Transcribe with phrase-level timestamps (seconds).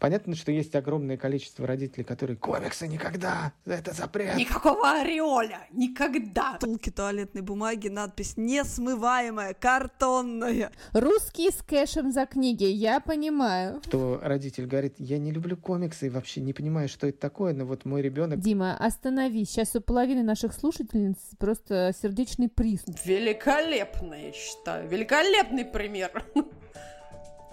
[0.00, 4.34] Понятно, что есть огромное количество родителей, которые комиксы никогда, это запрет.
[4.34, 6.56] Никакого ореоля, никогда.
[6.58, 10.72] Тулки туалетной бумаги, надпись «Несмываемая, картонная».
[10.92, 13.82] Русский с кэшем за книги, я понимаю.
[13.84, 17.66] Что родитель говорит, я не люблю комиксы и вообще не понимаю, что это такое, но
[17.66, 18.40] вот мой ребенок...
[18.40, 22.96] Дима, остановись, сейчас у половины наших слушательниц просто сердечный приступ.
[23.04, 24.88] Великолепно, я считаю.
[24.88, 26.24] Великолепный пример.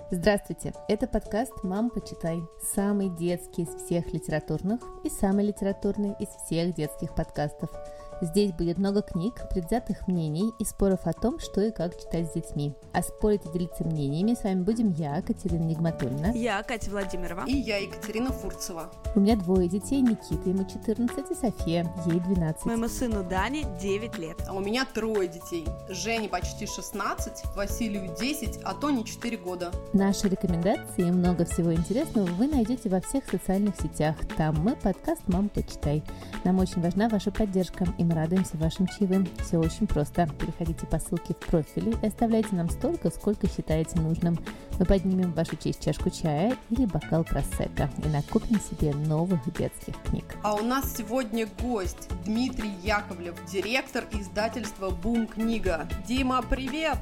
[0.10, 2.42] Здравствуйте, это подкаст «Мам, почитай».
[2.74, 7.70] Самый детский из всех литературных и самый литературный из всех детских подкастов–
[8.22, 12.34] Здесь будет много книг, предвзятых мнений и споров о том, что и как читать с
[12.34, 12.74] детьми.
[12.92, 16.32] А спорить и делиться мнениями с вами будем я, Катерина Нигматульна.
[16.34, 17.46] Я, Катя Владимирова.
[17.46, 18.92] И я, Екатерина Фурцева.
[19.14, 22.66] У меня двое детей, Никита, ему 14, и София, ей 12.
[22.66, 24.38] Моему сыну Дане 9 лет.
[24.48, 25.66] А у меня трое детей.
[25.90, 29.72] Жене почти 16, Василию 10, а Тоне 4 года.
[29.94, 34.16] Наши рекомендации и много всего интересного вы найдете во всех социальных сетях.
[34.38, 36.04] Там мы подкаст «Мам, почитай».
[36.44, 39.28] Нам очень важна ваша поддержка, и мы радуемся вашим чаевым.
[39.44, 40.28] Все очень просто.
[40.40, 44.38] Переходите по ссылке в профиле и оставляйте нам столько, сколько считаете нужным.
[44.80, 49.96] Мы поднимем в вашу честь чашку чая или бокал просека и накупим себе новых детских
[50.04, 50.26] книг.
[50.44, 55.88] А у нас сегодня гость Дмитрий Яковлев, директор издательства «Бум книга».
[56.08, 56.98] Дима, привет!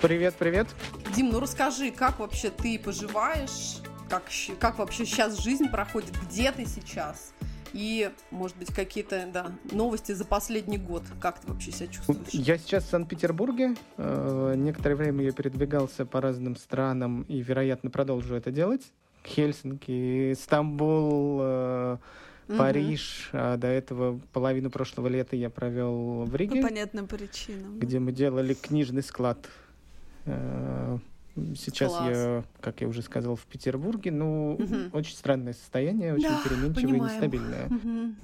[0.00, 0.68] Привет, привет!
[1.14, 3.78] Дим, ну расскажи, как вообще ты поживаешь?
[4.08, 4.24] Как,
[4.58, 6.12] как вообще сейчас жизнь проходит?
[6.22, 7.32] Где ты сейчас?
[7.72, 11.02] И, может быть, какие-то да, новости за последний год.
[11.20, 12.28] Как ты вообще себя чувствуешь?
[12.30, 13.74] Я сейчас в Санкт-Петербурге.
[13.96, 18.92] Э, некоторое время я передвигался по разным странам и, вероятно, продолжу это делать.
[19.24, 21.96] Хельсинки, Стамбул, э,
[22.58, 23.42] Париж, угу.
[23.42, 26.62] а до этого половину прошлого лета я провел в Риге.
[26.62, 27.78] По понятным причинам.
[27.78, 29.48] Где мы делали книжный склад
[30.26, 30.98] э,
[31.56, 32.08] Сейчас Класс.
[32.10, 34.10] я, как я уже сказал, в Петербурге.
[34.10, 34.96] Ну, угу.
[34.96, 37.04] очень странное состояние, очень да, переменчивое понимаем.
[37.04, 37.66] и нестабильное.
[37.66, 38.14] Угу.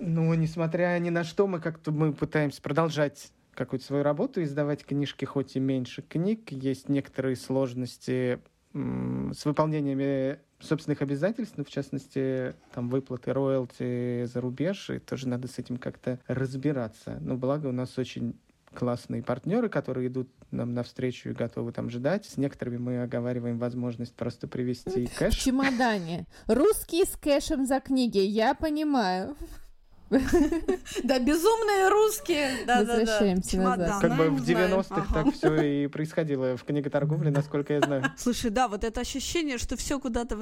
[0.00, 5.24] Ну, несмотря ни на что, мы как-то мы пытаемся продолжать какую-то свою работу, издавать книжки,
[5.24, 6.52] хоть и меньше книг.
[6.52, 8.38] Есть некоторые сложности
[8.72, 15.48] с выполнениями собственных обязательств, ну, в частности, там, выплаты роялти за рубеж, и тоже надо
[15.48, 17.18] с этим как-то разбираться.
[17.20, 18.38] Но благо у нас очень
[18.78, 22.26] классные партнеры, которые идут нам навстречу и готовы там ждать.
[22.26, 25.34] С некоторыми мы оговариваем возможность просто привести кэш.
[25.34, 26.26] В чемодане.
[26.46, 29.36] Русский с кэшем за книги, я понимаю.
[30.10, 32.64] Да, безумные русские.
[32.66, 34.00] Да, Возвращаемся назад.
[34.00, 38.04] Как бы в 90-х так все и происходило в книготорговле, насколько я знаю.
[38.16, 40.36] Слушай, да, вот это ощущение, что все куда-то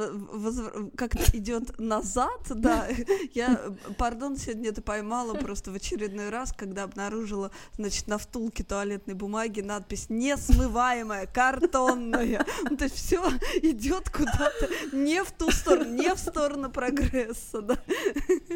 [0.97, 2.87] как-то идет назад, да.
[3.35, 3.61] Я,
[3.99, 9.61] пардон, сегодня это поймала просто в очередной раз, когда обнаружила, значит, на втулке туалетной бумаги
[9.61, 12.45] надпись «Несмываемая, картонная».
[12.69, 13.23] Ну, то есть все
[13.63, 17.79] идет куда-то не в ту сторону, не в сторону прогресса, да.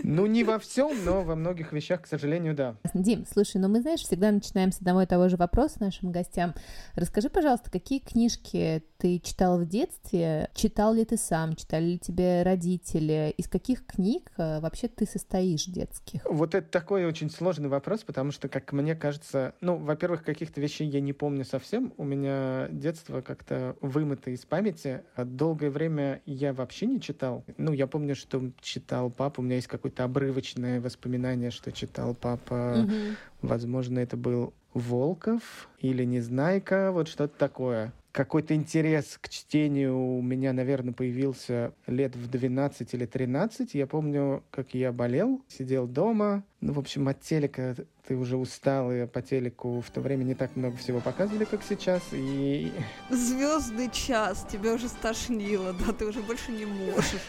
[0.02, 2.76] Ну, не во всем, но во многих вещах, к сожалению, да.
[2.94, 6.54] Дим, слушай, ну мы, знаешь, всегда начинаем с одного и того же вопроса нашим гостям.
[6.94, 10.50] Расскажи, пожалуйста, какие книжки ты читал в детстве?
[10.54, 11.56] Читал ли ты сам?
[11.56, 13.34] Читали ли тебе родители?
[13.38, 16.20] Из каких книг э, вообще ты состоишь детских?
[16.28, 20.86] Вот это такой очень сложный вопрос, потому что, как мне кажется, ну, во-первых, каких-то вещей
[20.86, 21.94] я не помню совсем.
[21.96, 25.02] У меня детство как-то вымыто из памяти.
[25.14, 27.42] А долгое время я вообще не читал.
[27.56, 29.40] Ну, я помню, что читал папа.
[29.40, 32.84] У меня есть какой-то обрывочное воспоминание, что читал папа.
[32.84, 33.48] Угу.
[33.48, 40.52] Возможно, это был Волков или Незнайка, вот что-то такое какой-то интерес к чтению у меня,
[40.52, 43.74] наверное, появился лет в 12 или 13.
[43.74, 46.42] Я помню, как я болел, сидел дома.
[46.60, 47.76] Ну, в общем, от телека
[48.06, 51.62] ты уже устал, и по телеку в то время не так много всего показывали, как
[51.62, 52.02] сейчас.
[52.12, 52.72] И...
[53.08, 57.20] Звездный час, тебя уже стошнило, да, ты уже больше не можешь.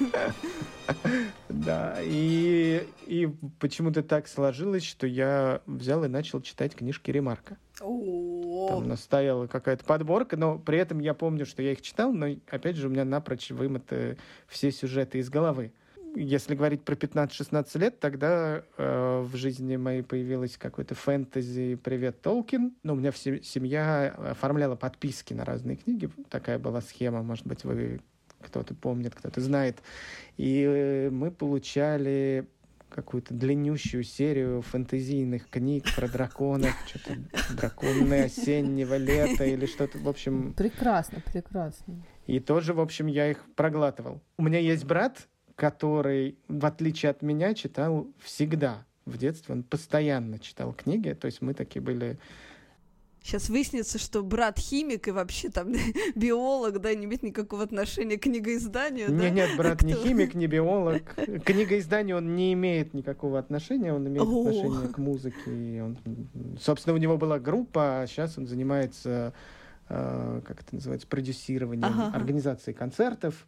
[1.48, 3.26] Да, и, и
[3.58, 7.56] почему-то так сложилось, что я взял и начал читать книжки Ремарка.
[7.78, 12.12] Там у нас стояла какая-то подборка, но при этом я помню, что я их читал,
[12.12, 15.72] но, опять же, у меня напрочь вымыты все сюжеты из головы.
[16.16, 22.72] Если говорить про 15-16 лет, тогда э, в жизни моей появилась какой-то фэнтези «Привет, Толкин».
[22.84, 26.08] Ну, у меня вся семья оформляла подписки на разные книги.
[26.30, 28.00] Такая была схема, может быть, вы
[28.40, 29.78] кто-то помнит, кто-то знает.
[30.36, 32.46] И э, мы получали
[32.94, 37.18] какую-то длиннющую серию фэнтезийных книг про драконов, что-то
[37.56, 40.54] драконы осеннего лета или что-то, в общем...
[40.54, 42.04] Прекрасно, прекрасно.
[42.26, 44.22] И тоже, в общем, я их проглатывал.
[44.38, 45.26] У меня есть брат,
[45.56, 48.86] который, в отличие от меня, читал всегда.
[49.06, 52.18] В детстве он постоянно читал книги, то есть мы такие были
[53.24, 55.72] Сейчас выяснится, что брат химик и вообще там
[56.14, 59.10] биолог, да, не имеет никакого отношения к книгоизданию.
[59.10, 59.30] Нет, да?
[59.30, 61.14] нет, брат не химик, не биолог.
[61.14, 64.40] К книгоизданию он не имеет никакого отношения, он имеет О.
[64.40, 65.82] отношение к музыке.
[65.82, 65.96] Он,
[66.60, 69.32] собственно, у него была группа, а сейчас он занимается,
[69.88, 72.14] э, как это называется, продюсированием, ага.
[72.14, 73.46] организацией концертов.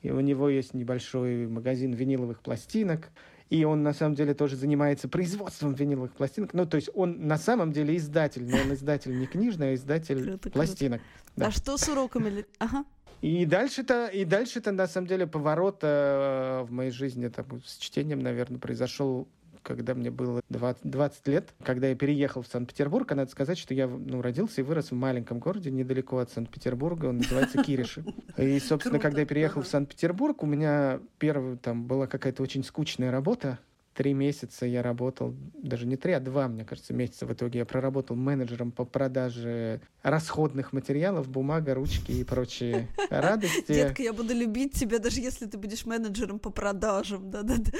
[0.00, 3.10] И у него есть небольшой магазин виниловых пластинок
[3.52, 6.54] и он на самом деле тоже занимается производством виниловых пластинок.
[6.54, 10.24] Ну, то есть он на самом деле издатель, но он издатель не книжный, а издатель
[10.24, 11.00] круто, пластинок.
[11.02, 11.32] Круто.
[11.36, 11.46] Да.
[11.48, 12.46] А что с уроками?
[12.58, 12.86] Ага.
[13.20, 18.20] И дальше-то, и дальше-то, на самом деле, поворот э, в моей жизни там, с чтением,
[18.20, 19.28] наверное, произошел
[19.62, 23.74] когда мне было 20, 20 лет, когда я переехал в Санкт-Петербург, а надо сказать, что
[23.74, 28.04] я ну, родился и вырос в маленьком городе недалеко от Санкт-Петербурга, он называется Кириши.
[28.36, 33.10] И, собственно, когда я переехал в Санкт-Петербург, у меня первая там была какая-то очень скучная
[33.10, 33.58] работа,
[33.94, 37.64] три месяца я работал, даже не три, а два, мне кажется, месяца в итоге я
[37.64, 43.72] проработал менеджером по продаже расходных материалов, бумага, ручки и прочие радости.
[43.72, 47.72] Детка, я буду любить тебя, даже если ты будешь менеджером по продажам, да-да-да.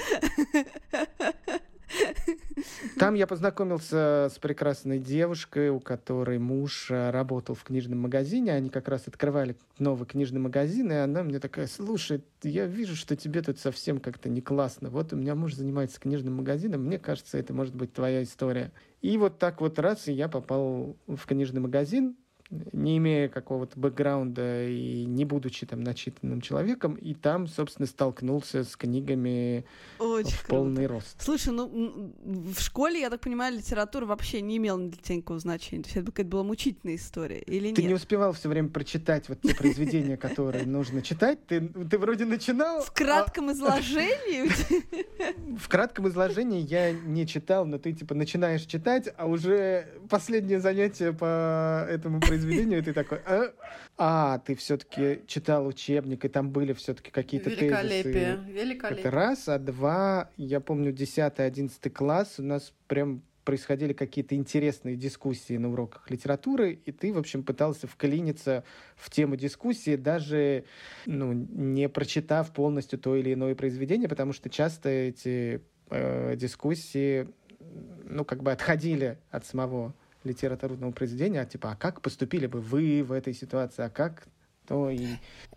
[2.97, 8.53] Там я познакомился с прекрасной девушкой, у которой муж э, работал в книжном магазине.
[8.53, 13.15] Они как раз открывали новый книжный магазин, и она мне такая, слушай, я вижу, что
[13.15, 14.89] тебе тут совсем как-то не классно.
[14.89, 18.71] Вот у меня муж занимается книжным магазином, мне кажется, это может быть твоя история.
[19.01, 22.15] И вот так вот раз, и я попал в книжный магазин,
[22.71, 28.75] не имея какого-то бэкграунда и не будучи там начитанным человеком, и там, собственно, столкнулся с
[28.75, 29.65] книгами
[29.99, 31.21] Очень в полный рост.
[31.21, 35.83] Слушай, ну в школе, я так понимаю, литература вообще не имела для тебя никакого значения.
[35.83, 37.75] То есть это какая-то была мучительная история, или нет?
[37.75, 41.45] Ты не успевал все время прочитать вот те произведения, которые нужно читать.
[41.47, 42.81] Ты, ты вроде начинал...
[42.81, 44.49] В кратком а изложении?
[45.57, 51.13] В кратком изложении я не читал, но ты типа начинаешь читать, а уже последнее занятие
[51.13, 53.53] по этому произведению произведению, и ты такой, а,
[53.97, 58.51] а ты все-таки читал учебник, и там были все-таки какие-то Великолепие, тезисы.
[58.51, 58.99] великолепие.
[58.99, 65.57] Это раз, а два, я помню, 10-11 класс, у нас прям происходили какие-то интересные дискуссии
[65.57, 68.63] на уроках литературы, и ты, в общем, пытался вклиниться
[68.95, 70.65] в тему дискуссии, даже
[71.05, 77.27] ну, не прочитав полностью то или иное произведение, потому что часто эти э, дискуссии
[78.05, 79.93] ну, как бы отходили от самого
[80.23, 84.27] литературного произведения, а типа, а как поступили бы вы в этой ситуации, а как
[84.67, 85.07] то и...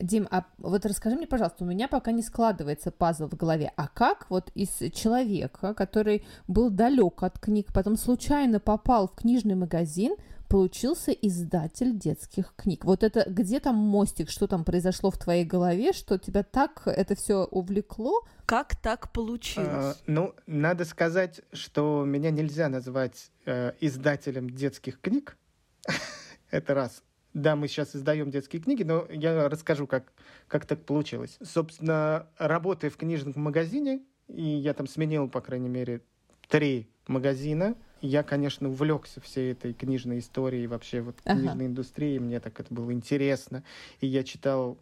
[0.00, 3.88] Дим, а вот расскажи мне, пожалуйста, у меня пока не складывается пазл в голове, а
[3.88, 10.16] как вот из человека, который был далек от книг, потом случайно попал в книжный магазин,
[10.48, 12.84] получился издатель детских книг.
[12.84, 17.14] Вот это где там мостик, что там произошло в твоей голове, что тебя так это
[17.14, 18.22] все увлекло?
[18.44, 19.68] Как так получилось?
[19.68, 25.36] А, ну, надо сказать, что меня нельзя назвать э, издателем детских книг.
[26.50, 27.02] это раз.
[27.36, 30.10] Да, мы сейчас издаем детские книги, но я расскажу, как,
[30.48, 31.36] как так получилось.
[31.42, 36.00] Собственно, работая в книжном магазине, и я там сменил, по крайней мере,
[36.48, 41.38] три магазина, я, конечно, увлекся всей этой книжной историей, вообще вот ага.
[41.38, 43.64] книжной индустрией, мне так это было интересно.
[44.00, 44.78] И я читал,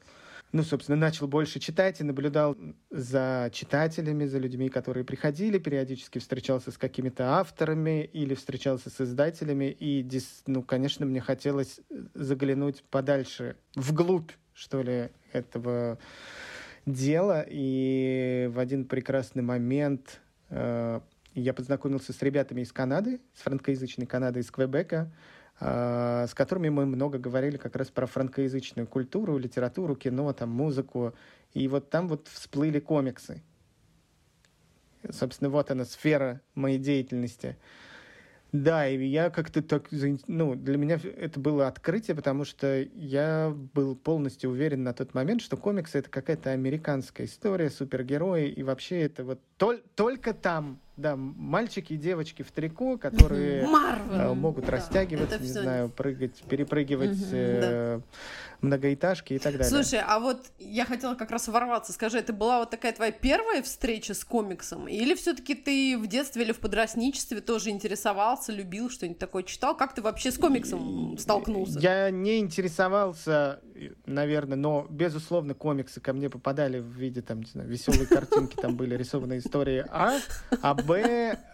[0.55, 2.57] ну, собственно, начал больше читать и наблюдал
[2.89, 9.77] за читателями, за людьми, которые приходили, периодически встречался с какими-то авторами или встречался с издателями.
[9.77, 10.09] И,
[10.47, 11.81] ну, конечно, мне хотелось
[12.15, 15.99] заглянуть подальше, вглубь, что ли, этого
[16.87, 17.45] дела.
[17.49, 20.21] И в один прекрасный момент
[20.51, 21.01] э,
[21.35, 25.13] я познакомился с ребятами из Канады, с франкоязычной Канады, из Квебека,
[25.61, 31.15] с которыми мы много говорили как раз про франкоязычную культуру, литературу, кино, там, музыку.
[31.53, 33.43] И вот там вот всплыли комиксы.
[35.11, 37.57] Собственно, вот она, сфера моей деятельности.
[38.53, 39.89] Да, и я как-то так,
[40.29, 45.43] ну, для меня это было открытие, потому что я был полностью уверен на тот момент,
[45.43, 51.17] что комиксы— это какая-то американская история, супергерои, и вообще это вот тол- только там да,
[51.17, 58.01] мальчики и девочки в трико, которые э, могут да, растягиваться, не знаю, прыгать, перепрыгивать э,
[58.61, 59.69] многоэтажки и так далее.
[59.69, 61.93] Слушай, а вот я хотела как раз ворваться.
[61.93, 64.89] Скажи, это была вот такая твоя первая встреча с комиксом?
[64.89, 69.77] Или все-таки ты в детстве или в подростничестве тоже интересовался, любил что-нибудь такое, читал?
[69.77, 71.79] Как ты вообще с комиксом столкнулся?
[71.81, 73.61] Я не интересовался,
[74.07, 78.77] наверное, но, безусловно, комиксы ко мне попадали в виде, там, не знаю, веселые картинки, там
[78.77, 80.19] были рисованы истории А,
[80.63, 81.39] а Б...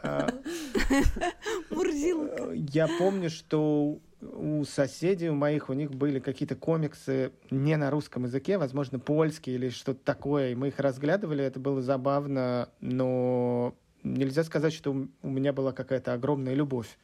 [1.73, 7.91] Э, я помню, что у соседей у моих, у них были какие-то комиксы не на
[7.91, 13.75] русском языке, возможно, польские или что-то такое, и мы их разглядывали, это было забавно, но
[14.03, 16.99] нельзя сказать, что у меня была какая-то огромная любовь.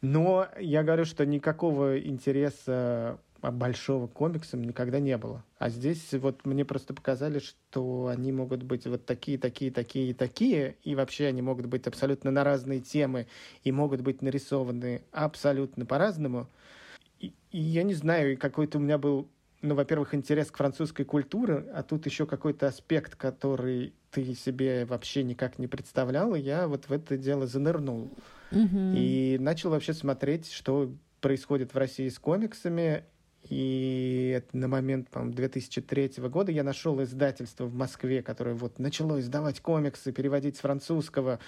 [0.00, 3.18] Но я говорю, что никакого интереса
[3.50, 5.44] большого комиксом никогда не было.
[5.58, 10.14] А здесь вот мне просто показали, что они могут быть вот такие, такие, такие и
[10.14, 13.26] такие, и вообще они могут быть абсолютно на разные темы
[13.62, 16.48] и могут быть нарисованы абсолютно по-разному.
[17.20, 19.28] И, и я не знаю, какой-то у меня был,
[19.62, 25.24] ну, во-первых, интерес к французской культуре, а тут еще какой-то аспект, который ты себе вообще
[25.24, 28.10] никак не представлял, и я вот в это дело занырнул.
[28.52, 28.94] Mm-hmm.
[28.96, 33.04] И начал вообще смотреть, что происходит в России с комиксами,
[33.48, 39.60] и на момент, по-моему, 2003 года я нашел издательство в Москве, которое вот начало издавать
[39.60, 41.38] комиксы, переводить с французского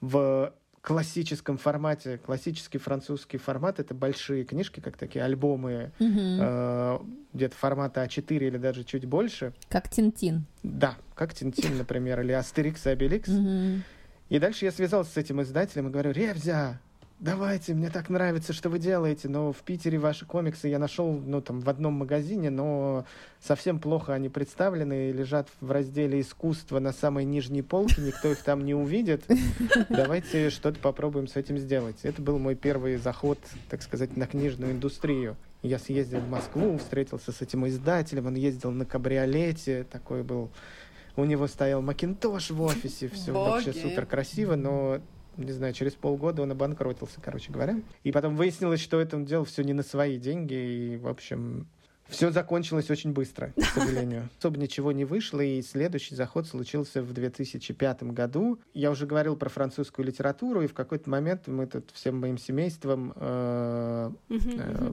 [0.00, 0.52] в
[0.86, 2.18] классическом формате.
[2.18, 6.38] Классический французский формат— это большие книжки, как такие альбомы, mm-hmm.
[6.40, 6.98] э,
[7.32, 9.52] где-то формата А4 или даже чуть больше.
[9.68, 10.46] Как Тинтин.
[10.62, 13.28] Да, как Тинтин, например, или Астерикс и Обеликс.
[13.28, 13.80] Mm-hmm.
[14.28, 16.80] И дальше я связался с этим издателем и говорю, Ревзя,
[17.18, 21.40] давайте, мне так нравится, что вы делаете, но в Питере ваши комиксы я нашел, ну,
[21.40, 23.04] там, в одном магазине, но
[23.40, 28.64] совсем плохо они представлены, лежат в разделе искусства на самой нижней полке, никто их там
[28.64, 29.24] не увидит.
[29.88, 31.96] Давайте что-то попробуем с этим сделать.
[32.02, 33.38] Это был мой первый заход,
[33.70, 35.36] так сказать, на книжную индустрию.
[35.62, 40.50] Я съездил в Москву, встретился с этим издателем, он ездил на кабриолете, такой был
[41.16, 45.00] у него стоял Макинтош в офисе, все вообще супер красиво, но
[45.36, 47.80] не знаю, через полгода он обанкротился, короче говоря.
[48.04, 51.66] И потом выяснилось, что это он делал все не на свои деньги, и, в общем,
[52.08, 54.28] все закончилось очень быстро, к сожалению.
[54.38, 58.60] Особо ничего не вышло, и следующий заход случился в 2005 году.
[58.74, 63.12] Я уже говорил про французскую литературу, и в какой-то момент мы тут всем моим семейством
[63.16, 64.10] э,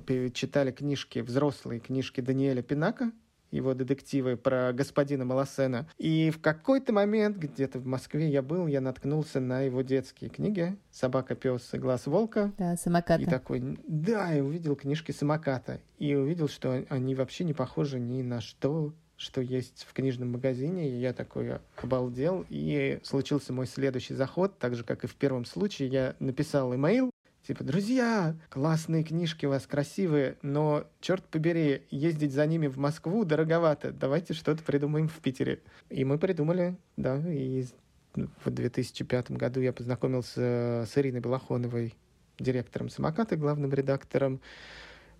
[0.08, 3.12] э, читали книжки, взрослые книжки Даниэля Пинака,
[3.54, 5.88] его детективы про господина Малосена.
[5.98, 10.76] И в какой-то момент, где-то в Москве я был, я наткнулся на его детские книги
[10.92, 12.52] «Собака, пес и глаз волка».
[12.58, 13.22] Да, самоката.
[13.22, 15.80] И такой, да, и увидел книжки самоката.
[16.00, 20.90] И увидел, что они вообще не похожи ни на что, что есть в книжном магазине,
[20.90, 25.46] и я такой обалдел, и случился мой следующий заход, так же, как и в первом
[25.46, 27.12] случае, я написал имейл
[27.46, 33.26] Типа, друзья, классные книжки у вас, красивые, но, черт побери, ездить за ними в Москву
[33.26, 33.92] дороговато.
[33.92, 35.62] Давайте что-то придумаем в Питере.
[35.90, 37.66] И мы придумали, да, и
[38.16, 41.96] в 2005 году я познакомился с Ириной Балахоновой,
[42.40, 44.40] директором «Самоката», главным редактором.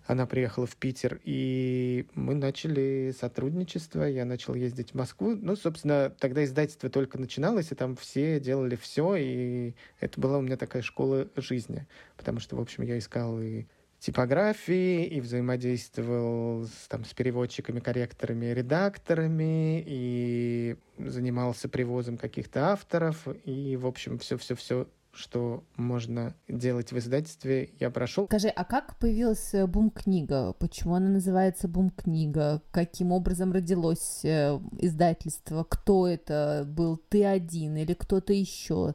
[0.06, 4.02] Она приехала в Питер, и мы начали сотрудничество.
[4.02, 5.34] Я начал ездить в Москву.
[5.34, 10.42] Ну, собственно, тогда издательство только начиналось, и там все делали все, и это была у
[10.42, 11.86] меня такая школа жизни.
[12.16, 13.64] Потому что, в общем, я искал и
[13.98, 23.76] типографии и взаимодействовал с, там, с переводчиками, корректорами, редакторами и занимался привозом каких-то авторов и,
[23.76, 28.26] в общем, все-все-все что можно делать в издательстве, я прошел.
[28.26, 30.52] Скажи, а как появилась э, бум-книга?
[30.54, 32.62] Почему она называется бум-книга?
[32.70, 35.64] Каким образом родилось э, издательство?
[35.64, 36.96] Кто это был?
[36.96, 38.94] Ты один или кто-то еще?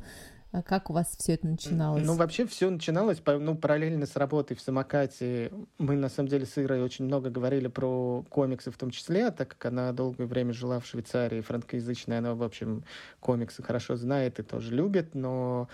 [0.51, 2.03] А как у вас все это начиналось?
[2.03, 5.51] Ну, вообще все начиналось ну, параллельно с работой в самокате.
[5.77, 9.49] Мы, на самом деле, с Ирой очень много говорили про комиксы в том числе, так
[9.49, 12.83] как она долгое время жила в Швейцарии, франкоязычная, она, в общем,
[13.19, 15.69] комиксы хорошо знает и тоже любит, но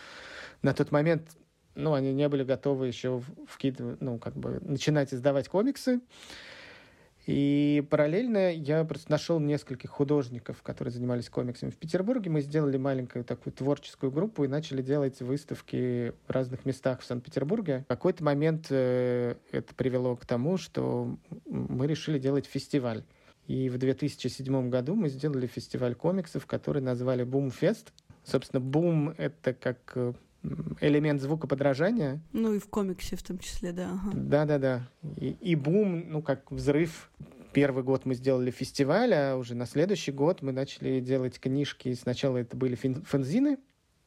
[0.62, 1.38] на тот момент
[1.76, 6.02] ну, они не были готовы еще вкидывать, ну, как бы начинать издавать комиксы.
[7.26, 12.30] И параллельно я просто нашел нескольких художников, которые занимались комиксами в Петербурге.
[12.30, 17.84] Мы сделали маленькую такую творческую группу и начали делать выставки в разных местах в Санкт-Петербурге.
[17.86, 23.04] В какой-то момент э, это привело к тому, что мы решили делать фестиваль.
[23.48, 27.92] И в 2007 году мы сделали фестиваль комиксов, который назвали «Бумфест».
[28.24, 30.14] Собственно, «Бум»— это как э,
[30.82, 32.22] элемент звукоподражания.
[32.34, 34.00] Ну и в комиксе в том числе, да.
[34.14, 34.88] Да-да-да.
[35.18, 37.12] И, и бум, ну как взрыв.
[37.54, 41.94] Первый год мы сделали фестиваль, а уже на следующий год мы начали делать книжки.
[41.94, 43.58] Сначала это были фензины,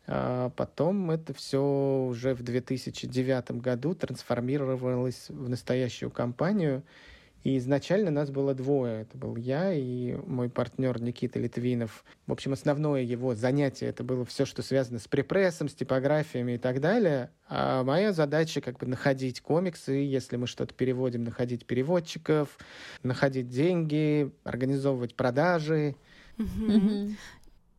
[0.06, 6.82] а потом это все уже в 2009 году трансформировалось в настоящую компанию.
[7.44, 9.02] И изначально нас было двое.
[9.02, 12.04] Это был я и мой партнер Никита Литвинов.
[12.26, 16.58] В общем, основное его занятие это было все, что связано с препрессом, с типографиями и
[16.58, 17.30] так далее.
[17.48, 22.58] А моя задача как бы находить комиксы, если мы что-то переводим, находить переводчиков,
[23.02, 25.94] находить деньги, организовывать продажи.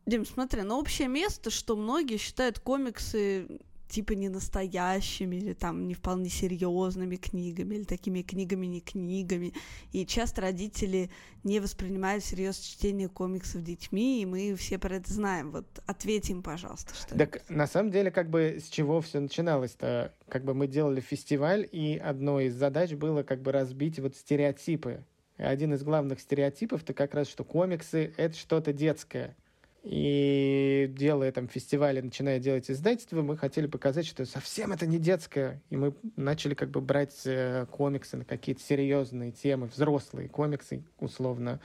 [0.06, 5.94] Дим, смотри, но общее место, что многие считают комиксы типа не настоящими или там не
[5.94, 9.52] вполне серьезными книгами или такими книгами не книгами.
[9.92, 11.10] И часто родители
[11.44, 15.50] не воспринимают всерьез чтение комиксов детьми, и мы все про это знаем.
[15.50, 20.14] Вот ответим, пожалуйста, что Так на самом деле, как бы с чего все начиналось-то?
[20.28, 25.04] Как бы мы делали фестиваль, и одной из задач было как бы разбить вот стереотипы.
[25.36, 29.36] Один из главных стереотипов это как раз, что комиксы— это что-то детское.
[29.82, 35.62] И делая там фестивали, начиная делать издательство, мы хотели показать, что совсем это не детское.
[35.70, 41.60] И мы начали как бы брать э, комиксы на какие-то серьезные темы, взрослые комиксы, условно,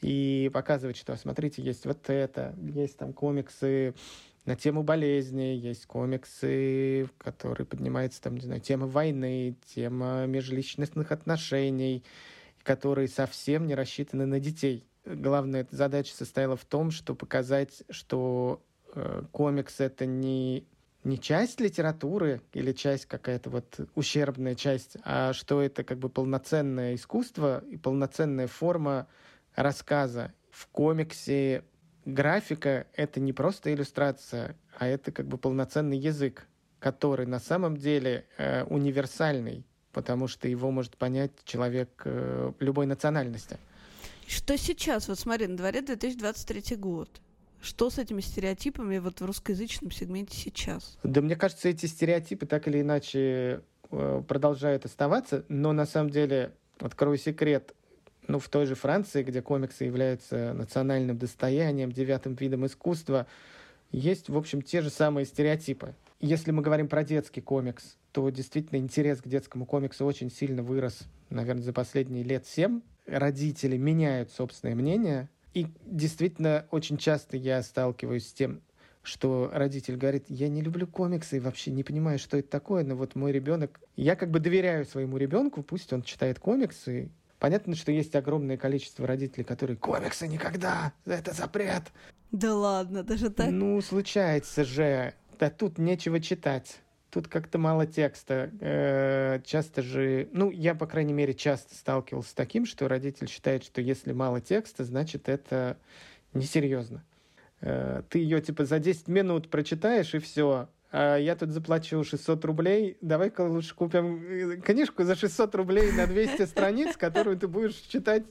[0.00, 3.94] и показывать, что, смотрите, есть вот это, есть там комиксы
[4.46, 12.02] на тему болезни, есть комиксы, которые поднимаются там, не знаю, тема войны, тема межличностных отношений,
[12.64, 18.62] которые совсем не рассчитаны на детей главная задача состояла в том, что показать, что
[18.94, 20.66] э, комикс это не
[21.04, 26.94] не часть литературы или часть какая-то вот ущербная часть, а что это как бы полноценное
[26.94, 29.06] искусство и полноценная форма
[29.54, 30.32] рассказа.
[30.50, 31.62] В комиксе
[32.06, 36.46] графика— это не просто иллюстрация, а это как бы полноценный язык,
[36.78, 43.58] который на самом деле э, универсальный, потому что его может понять человек э, любой национальности.
[44.26, 45.08] Что сейчас?
[45.08, 47.20] Вот смотри, на дворе 2023 год.
[47.60, 50.98] Что с этими стереотипами вот в русскоязычном сегменте сейчас?
[51.02, 56.52] Да мне кажется, эти стереотипы так или иначе э, продолжают оставаться, но на самом деле,
[56.78, 57.74] открою секрет,
[58.28, 63.26] ну, в той же Франции, где комиксы являются национальным достоянием, девятым видом искусства,
[63.92, 65.94] есть, в общем, те же самые стереотипы.
[66.20, 71.00] Если мы говорим про детский комикс, то действительно интерес к детскому комиксу очень сильно вырос,
[71.30, 75.28] наверное, за последние лет семь родители меняют собственное мнение.
[75.52, 78.60] И действительно, очень часто я сталкиваюсь с тем,
[79.02, 82.96] что родитель говорит, я не люблю комиксы и вообще не понимаю, что это такое, но
[82.96, 83.80] вот мой ребенок...
[83.96, 87.10] Я как бы доверяю своему ребенку, пусть он читает комиксы.
[87.38, 91.82] Понятно, что есть огромное количество родителей, которые комиксы никогда, это запрет.
[92.32, 93.50] Да ладно, даже так?
[93.50, 95.14] Ну, случается же.
[95.38, 96.80] Да тут нечего читать.
[97.14, 98.50] Тут как-то мало текста.
[98.60, 103.62] Э, часто же, ну, я, по крайней мере, часто сталкивался с таким, что родитель считает,
[103.62, 105.76] что если мало текста, значит, это
[106.32, 107.04] несерьезно.
[107.60, 110.68] Э, ты ее, типа, за 10 минут прочитаешь, и все.
[110.90, 112.98] А я тут заплачу 600 рублей.
[113.00, 118.24] Давай-ка лучше купим э, книжку за 600 рублей на 200 страниц, которую ты будешь читать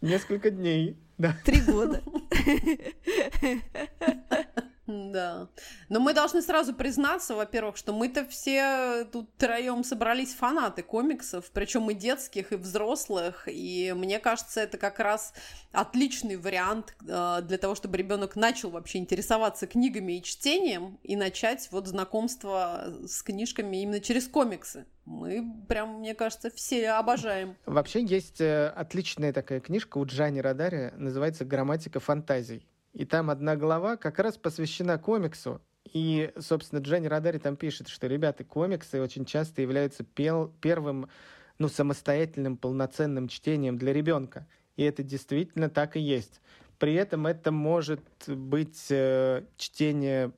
[0.00, 0.96] несколько дней.
[1.44, 2.00] Три года.
[4.88, 5.48] Да.
[5.90, 11.90] Но мы должны сразу признаться, во-первых, что мы-то все тут троем собрались фанаты комиксов, причем
[11.90, 13.46] и детских, и взрослых.
[13.46, 15.34] И мне кажется, это как раз
[15.72, 21.68] отличный вариант э, для того, чтобы ребенок начал вообще интересоваться книгами и чтением и начать
[21.70, 24.86] вот знакомство с книжками именно через комиксы.
[25.04, 27.56] Мы прям, мне кажется, все обожаем.
[27.66, 32.66] Вообще есть э, отличная такая книжка у Джани Радари, называется «Грамматика фантазий».
[32.98, 35.62] И там одна глава как раз посвящена комиксу.
[35.92, 41.08] И, собственно, Дженни Радари там пишет, что, ребята, комиксы очень часто являются пел- первым,
[41.58, 44.48] ну, самостоятельным, полноценным чтением для ребенка.
[44.74, 46.40] И это действительно так и есть.
[46.80, 50.32] При этом это может быть э, чтение,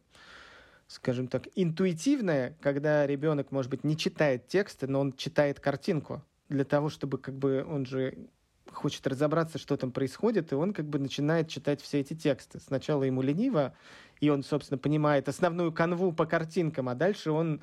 [0.86, 6.64] скажем так, интуитивное, когда ребенок, может быть, не читает тексты, но он читает картинку для
[6.64, 8.28] того, чтобы как бы он же
[8.72, 12.60] хочет разобраться, что там происходит, и он как бы начинает читать все эти тексты.
[12.60, 13.74] Сначала ему лениво,
[14.20, 17.62] и он, собственно, понимает основную канву по картинкам, а дальше он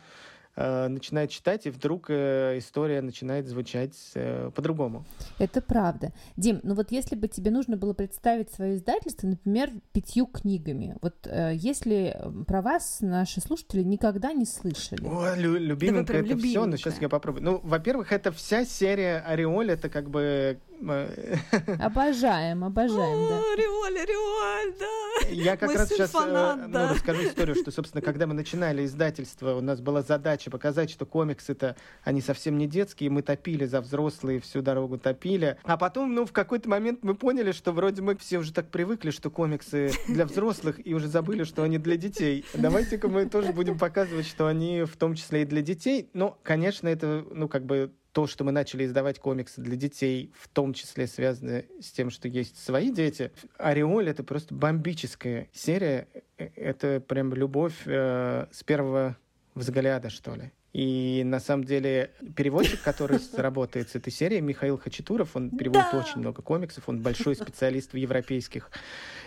[0.56, 5.06] э, начинает читать, и вдруг э, история начинает звучать э, по-другому.
[5.38, 6.12] Это правда.
[6.36, 11.16] Дим, ну вот если бы тебе нужно было представить свое издательство, например, пятью книгами, вот
[11.26, 15.06] э, если про вас наши слушатели никогда не слышали.
[15.06, 16.48] О, лю- любименько да это любименько.
[16.48, 17.44] все, но сейчас я попробую.
[17.44, 20.60] Ну, во-первых, это вся серия Ореоль, это как бы
[21.80, 23.42] Обожаем, обожаем, да.
[23.56, 25.28] Риоль, Риоль, да.
[25.30, 29.62] Я как раз сейчас э, ну, расскажу историю, что, собственно, когда мы начинали издательство, у
[29.62, 34.62] нас была задача показать, что комиксы-то, они совсем не детские, мы топили за взрослые, всю
[34.62, 35.58] дорогу топили.
[35.64, 39.10] А потом, ну, в какой-то момент мы поняли, что вроде мы все уже так привыкли,
[39.10, 42.46] что комиксы для взрослых, и уже забыли, что они для детей.
[42.54, 46.10] Давайте-ка мы тоже будем показывать, что они в том числе и для детей.
[46.14, 50.48] Но, конечно, это, ну, как бы то, что мы начали издавать комиксы для детей, в
[50.48, 53.32] том числе связано с тем, что есть свои дети.
[53.60, 56.08] Ореоль— это просто бомбическая серия.
[56.40, 59.16] Э, это прям любовь э, с первого
[59.54, 60.52] взгляда, что ли.
[60.74, 66.00] И на самом деле переводчик, который работает с этой серией, Михаил Хачатуров, он переводит да!
[66.00, 68.70] очень много комиксов, он большой специалист в европейских,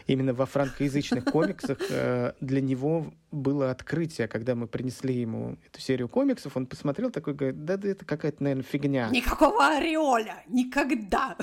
[0.06, 1.78] именно во франкоязычных комиксах.
[1.90, 7.34] Э, для него было открытие, когда мы принесли ему эту серию комиксов, он посмотрел такой,
[7.34, 9.08] говорит, да, да это какая-то, наверное, фигня.
[9.10, 11.36] Никакого ореоля, никогда.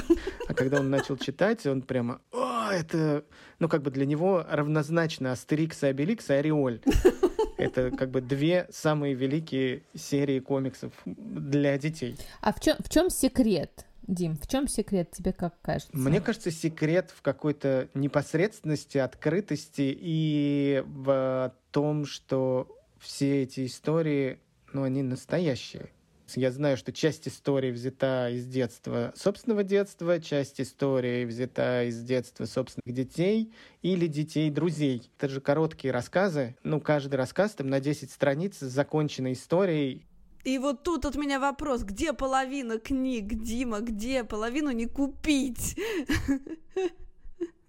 [0.48, 3.26] А когда он начал читать, он прямо, о, это,
[3.60, 6.82] ну, как бы для него равнозначно Астерикс и Обеликс и Ореоль.
[7.58, 12.16] Это как бы две самые великие серии комиксов для детей.
[12.42, 13.86] А в чем, в чем секрет?
[14.08, 15.96] Дим, в чем секрет тебе как кажется?
[15.98, 24.40] Мне кажется, секрет в какой-то непосредственности, открытости и в том, что все эти истории,
[24.72, 25.90] ну, они настоящие.
[26.36, 32.46] Я знаю, что часть истории взята из детства собственного детства, часть истории взята из детства
[32.46, 35.10] собственных детей или детей друзей.
[35.18, 36.56] Это же короткие рассказы.
[36.64, 40.06] Ну, каждый рассказ там на 10 страниц с законченной историей.
[40.44, 45.78] И вот тут от меня вопрос, где половина книг, Дима, где половину не купить?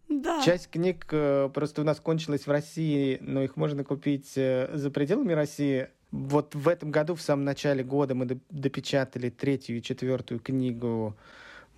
[0.09, 0.43] Да.
[0.43, 4.91] Часть книг э, просто у нас кончилась в России, но их можно купить э, за
[4.91, 5.91] пределами России.
[6.11, 11.17] Вот в этом году, в самом начале года, мы допечатали третью и четвертую книгу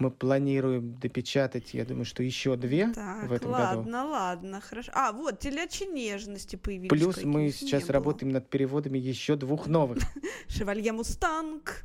[0.00, 3.78] мы планируем допечатать, я думаю, что еще две так, в этом ладно, году.
[3.78, 4.90] Ладно, ладно, хорошо.
[4.94, 6.88] А, вот, телячьи нежности появились.
[6.88, 9.98] Плюс мы сейчас работаем над переводами еще двух новых.
[10.48, 11.84] Шевалье Мустанг.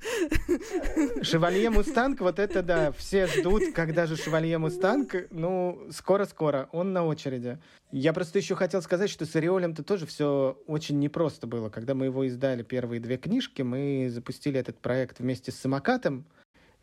[1.21, 5.27] Шевалье Мустанг, вот это да, все ждут, когда же Шевалье Мустанг.
[5.31, 7.59] Ну, скоро-скоро, он на очереди.
[7.91, 11.69] Я просто еще хотел сказать, что с Ореолем-то тоже все очень непросто было.
[11.69, 16.25] Когда мы его издали, первые две книжки, мы запустили этот проект вместе с самокатом.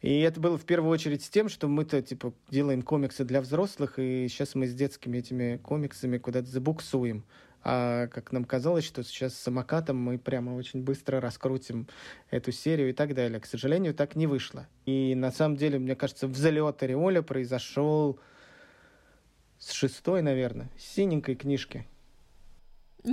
[0.03, 4.01] И это было в первую очередь с тем, что мы-то, типа, делаем комиксы для взрослых,
[4.01, 7.25] и сейчас мы с детскими этими комиксами куда-то забуксуем.
[7.65, 11.87] А как нам казалось, что сейчас с самокатом мы прямо очень быстро раскрутим
[12.31, 13.39] эту серию и так далее.
[13.39, 14.67] К сожалению, так не вышло.
[14.87, 18.19] И на самом деле, мне кажется, взлет Ореоля произошел
[19.61, 21.87] с шестой, наверное, с синенькой книжки.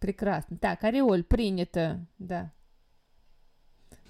[0.00, 0.56] Прекрасно.
[0.56, 2.50] Так, Ореоль принято, да.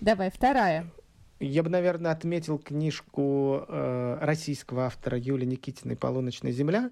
[0.02, 0.90] Давай, вторая.
[1.38, 6.90] Я бы, наверное, отметил книжку э, российского автора Юлии Никитиной «Полуночная земля».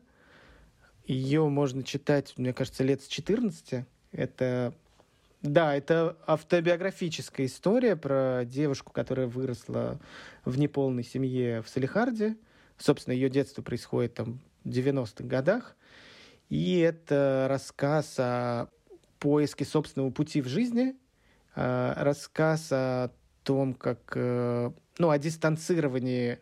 [1.07, 3.85] Ее можно читать, мне кажется, лет с 14.
[4.12, 4.75] Это,
[5.42, 9.99] да, это автобиографическая история про девушку, которая выросла
[10.44, 12.37] в неполной семье в Салихарде.
[12.79, 15.75] Собственно, ее детство происходит там в 90-х годах.
[16.49, 18.68] И это рассказ о
[19.18, 20.94] поиске собственного пути в жизни–
[21.55, 23.11] рассказ о
[23.43, 26.39] том, как, э, ну, о дистанцировании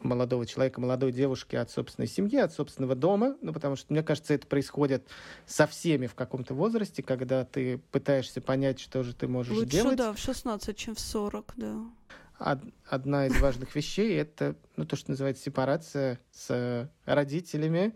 [0.00, 4.34] молодого человека, молодой девушки от собственной семьи, от собственного дома, ну, потому что, мне кажется,
[4.34, 5.06] это происходит
[5.46, 9.98] со всеми в каком-то возрасте, когда ты пытаешься понять, что же ты можешь Лучше, делать.
[9.98, 12.60] да, в 16, чем в 40, да.
[12.88, 17.94] одна из важных вещей— это, ну, то, что называется сепарация с родителями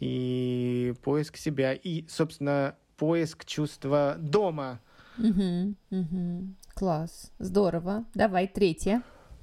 [0.00, 4.80] и поиск себя, и, собственно, поиск чувства дома—
[5.18, 6.54] Угу, угу.
[6.74, 7.32] Класс.
[7.38, 8.04] Здорово.
[8.14, 9.02] Давай, третья.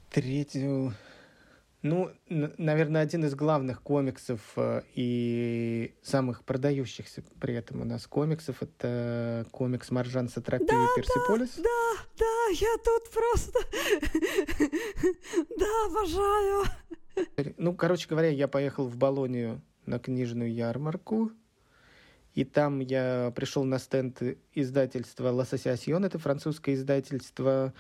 [0.09, 0.93] Третью.
[1.81, 8.61] Ну, наверное, один из главных комиксов э, и самых продающихся при этом у нас комиксов
[8.61, 11.55] это комикс Маржан Сатрапи да, Персиполис.
[11.55, 13.59] Да, да, да, я тут просто...
[15.57, 16.65] да, обожаю.
[17.57, 21.31] Ну, короче говоря, я поехал в Болонию на книжную ярмарку
[22.35, 24.21] и там я пришел на стенд
[24.53, 27.73] издательства «L'Association», это французское издательство,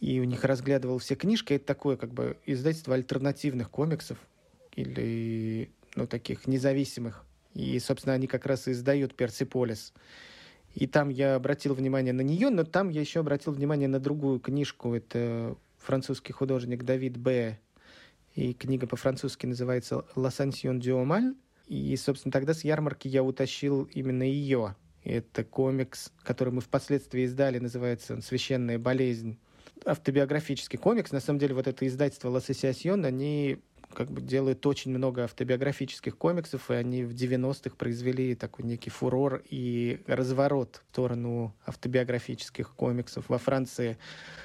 [0.00, 1.54] и у них разглядывал все книжки.
[1.54, 4.18] Это такое как бы издательство альтернативных комиксов
[4.74, 7.24] или ну, таких независимых.
[7.54, 9.92] И, собственно, они как раз и издают «Персиполис».
[10.74, 14.40] И там я обратил внимание на нее, но там я еще обратил внимание на другую
[14.40, 14.94] книжку.
[14.94, 17.58] Это французский художник Давид Б.
[18.34, 21.36] И книга по-французски называется «L'Ascension du Omal».
[21.66, 24.76] И, собственно, тогда с ярмарки я утащил именно ее.
[25.04, 29.38] Это комикс, который мы впоследствии издали, называется «Священная болезнь».
[29.84, 31.10] Автобиографический комикс.
[31.10, 33.58] На самом деле, вот это издательство «L'Association», они
[33.94, 39.42] как бы делают очень много автобиографических комиксов, и они в 90-х произвели такой некий фурор
[39.48, 43.98] и разворот в сторону автобиографических комиксов во Франции.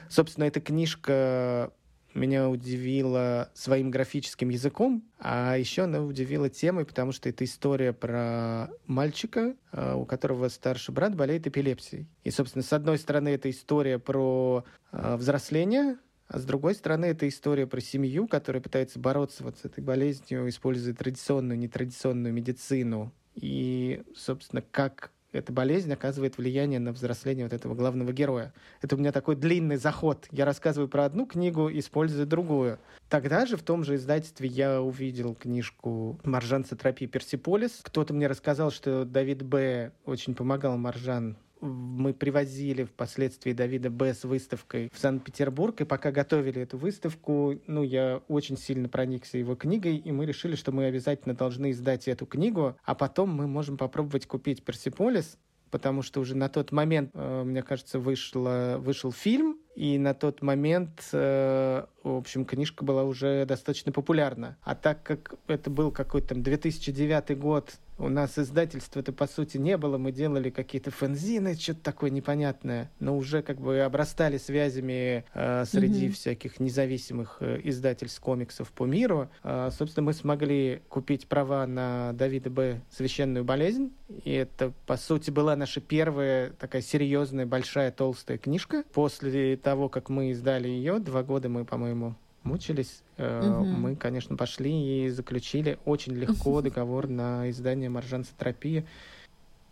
[0.09, 1.71] Собственно, эта книжка
[2.17, 8.69] меня удивила своим графическим языком, а еще она удивила темой, потому что это история про
[8.85, 12.07] мальчика, а, у которого старший брат болеет эпилепсией.
[12.23, 17.27] И, собственно, с одной стороны, это история про а, взросление, а с другой стороны, это
[17.27, 24.03] история про семью, которая пытается бороться вот с этой болезнью, используя традиционную, нетрадиционную медицину и,
[24.15, 28.53] собственно, как эта болезнь оказывает влияние на взросление вот этого главного героя.
[28.81, 30.27] Это у меня такой длинный заход.
[30.31, 32.79] Я рассказываю про одну книгу, используя другую.
[33.09, 37.79] Тогда же в том же издательстве я увидел книжку «Маржан Сатрапи Персиполис».
[37.83, 39.91] Кто-то мне рассказал, что Давид Б.
[40.05, 44.13] очень помогал Маржан мы привозили впоследствии Давида Б.
[44.13, 49.55] с выставкой в Санкт-Петербург, и пока готовили эту выставку, ну, я очень сильно проникся его
[49.55, 53.77] книгой, и мы решили, что мы обязательно должны издать эту книгу, а потом мы можем
[53.77, 55.37] попробовать купить «Персиполис»,
[55.71, 60.41] потому что уже на тот момент, э, мне кажется, вышло, вышел фильм, и на тот
[60.41, 64.57] момент, э, в общем, книжка была уже достаточно популярна.
[64.63, 69.75] А так как это был какой-то там 2009 год, у нас издательства-то, по сути, не
[69.77, 69.97] было.
[69.97, 72.91] Мы делали какие-то фэнзины, что-то такое непонятное.
[72.99, 76.11] Но уже как бы обрастали связями э, среди mm-hmm.
[76.11, 79.29] всяких независимых э, издательств комиксов по миру.
[79.43, 82.81] Э, собственно, мы смогли купить права на Давида Б.
[82.91, 83.91] «Священную болезнь».
[84.23, 88.83] И это, по сути, была наша первая такая серьезная, большая, толстая книжка.
[88.93, 93.65] После того, как мы издали ее, два года мы, по-моему, мучились, угу.
[93.65, 98.85] мы, конечно, пошли и заключили очень легко договор на издание «Маржан Сатропия».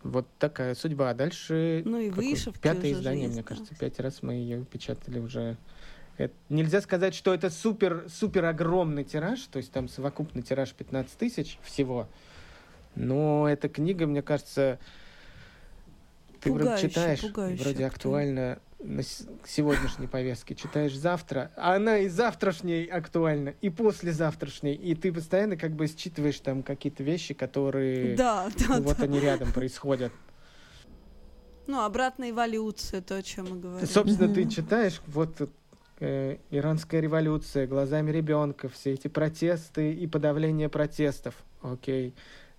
[0.02, 1.08] Вот такая судьба.
[1.08, 1.80] А дальше...
[1.86, 3.48] Ну и выше Пятое издание, есть, мне да.
[3.48, 3.74] кажется.
[3.74, 5.56] Пять раз мы ее печатали уже.
[6.18, 11.16] Это, нельзя сказать, что это супер, супер огромный тираж, то есть там совокупный тираж 15
[11.16, 12.06] тысяч всего.
[12.96, 14.78] Но эта книга, мне кажется,
[16.40, 17.62] ты вроде читаешь, пугающе.
[17.62, 24.94] вроде актуально на сегодняшней повестке, читаешь завтра, а она и завтрашней актуальна, и послезавтрашней, и
[24.94, 29.04] ты постоянно как бы считываешь там какие-то вещи, которые да, да, вот да.
[29.04, 30.12] они рядом происходят.
[31.66, 33.88] Ну, обратная эволюция, то, о чем мы говорим.
[33.88, 35.50] Собственно, ты читаешь вот
[35.98, 41.34] э, иранская революция глазами ребенка, все эти протесты и подавление протестов.
[41.62, 42.10] Окей.
[42.10, 42.14] Okay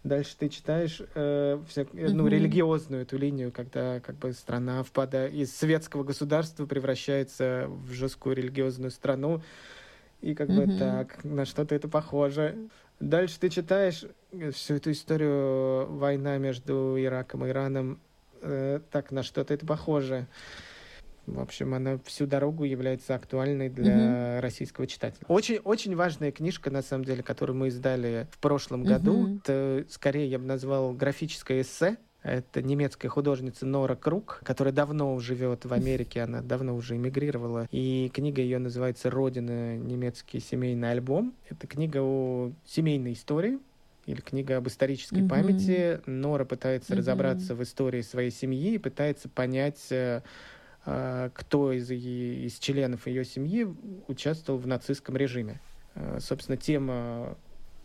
[0.08, 2.14] Дальше ты читаешь э, вся, mm-hmm.
[2.14, 8.38] ну, религиозную эту линию, когда как бы страна впадает из светского государства превращается в жесткую
[8.38, 9.42] религиозную страну.
[10.22, 10.66] И как mm-hmm.
[10.66, 12.70] бы так, на что-то это похоже.
[13.00, 18.00] Дальше ты читаешь э, всю эту историю война между Ираком и Ираном.
[18.42, 20.26] Э, так, на что-то это похоже.
[21.28, 24.40] В общем, она всю дорогу является актуальной для mm-hmm.
[24.40, 25.26] российского читателя.
[25.28, 28.88] Очень, очень важная книжка, на самом деле, которую мы издали в прошлом mm-hmm.
[28.88, 29.38] году.
[29.38, 31.98] Это, скорее, я бы назвал графическое эссе.
[32.24, 37.68] Это немецкая художница Нора Круг, которая давно живет в Америке, она давно уже эмигрировала.
[37.72, 39.78] И книга ее называется «Родина.
[39.78, 41.34] Немецкий семейный альбом».
[41.50, 43.60] Это книга о семейной истории,
[44.08, 45.30] или книга об исторической mm-hmm.
[45.30, 46.02] памяти.
[46.06, 46.98] Нора пытается mm-hmm.
[46.98, 50.22] разобраться в истории своей семьи и пытается понять э,
[50.88, 53.68] кто из, из членов ее семьи
[54.08, 55.60] участвовал в нацистском режиме.
[55.96, 57.38] А, собственно, тема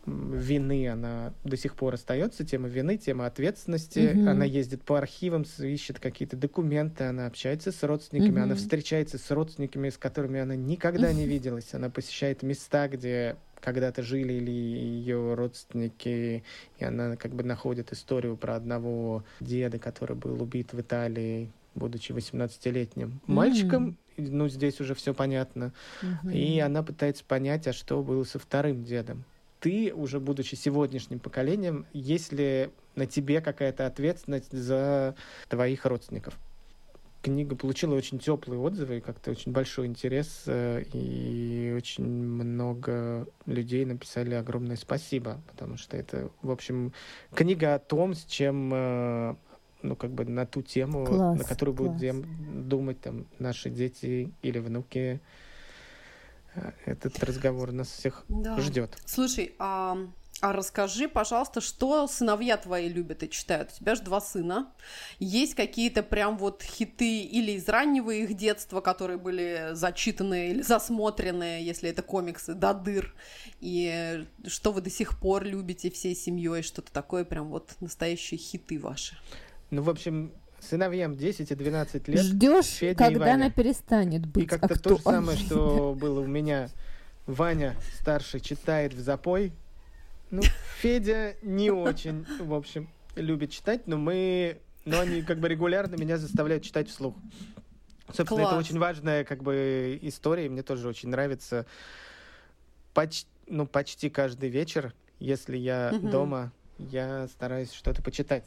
[0.06, 3.98] вины, она до сих пор остается, тема вины, тема ответственности.
[3.98, 4.28] Mm-hmm.
[4.28, 8.42] Она ездит по архивам, ищет какие-то документы, она общается с родственниками, mm-hmm.
[8.42, 11.74] она встречается с родственниками, с которыми она никогда не виделась.
[11.74, 16.42] Она посещает места, где когда-то жили или ее родственники,
[16.78, 22.12] и она как бы находит историю про одного деда, который был убит в Италии будучи
[22.12, 24.28] 18-летним мальчиком, mm-hmm.
[24.30, 25.72] ну, здесь уже все понятно.
[26.02, 26.34] Mm-hmm.
[26.34, 29.24] И она пытается понять, а что было со вторым дедом.
[29.60, 35.14] Ты, уже будучи сегодняшним поколением, есть ли на тебе какая-то ответственность за
[35.48, 36.38] твоих родственников?
[37.22, 44.34] Книга получила очень теплые отзывы, как-то очень большой интерес, э, и очень много людей написали
[44.34, 46.92] огромное спасибо, потому что это, в общем,
[47.32, 49.36] книга о том, с чем э,
[49.82, 52.00] ну, как бы на ту тему, класс, на которую класс.
[52.00, 55.20] будут думать там наши дети или внуки.
[56.54, 58.58] Э, этот разговор нас всех да.
[58.60, 58.96] ждет.
[59.04, 59.96] Слушай, а,
[60.42, 63.70] а расскажи, пожалуйста, что сыновья твои любят и читают?
[63.72, 64.72] У тебя же два сына.
[65.20, 71.62] Есть какие-то прям вот хиты или из раннего их детства, которые были зачитаны или засмотрены,
[71.62, 73.14] если это комиксы, до дыр?
[73.60, 76.62] И что вы до сих пор любите всей семьей?
[76.62, 79.16] Что-то такое прям вот настоящие хиты ваши?
[79.72, 82.20] Ну, в общем, сыновьям 10 и 12 лет.
[82.20, 84.44] Ждешь, когда она перестанет быть.
[84.44, 86.68] И как-то то же самое, что было у меня.
[87.26, 89.54] Ваня старший читает в запой.
[90.30, 90.42] Ну,
[90.80, 96.18] Федя не очень, в общем, любит читать, но мы, но они как бы регулярно меня
[96.18, 97.14] заставляют читать вслух.
[98.12, 98.52] Собственно, Класс.
[98.52, 101.64] это очень важная как бы история, мне тоже очень нравится.
[102.92, 106.08] Поч ну, почти каждый вечер, если я угу.
[106.08, 108.44] дома, я стараюсь что-то почитать